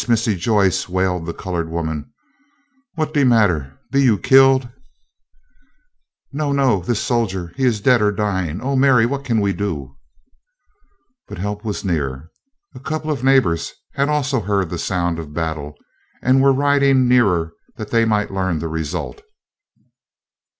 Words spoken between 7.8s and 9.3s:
dead or dying. Oh, Mary, what